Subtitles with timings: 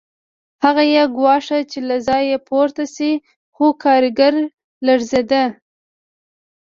[0.63, 3.11] هغه یې ګواښه چې له ځایه پورته شي
[3.55, 4.33] خو کارګر
[4.85, 5.43] لړزېده